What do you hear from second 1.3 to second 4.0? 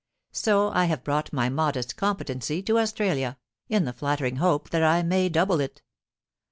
my modest competency to Australia, in the